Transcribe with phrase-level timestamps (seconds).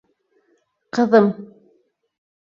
[0.97, 1.29] Ҡыҙым!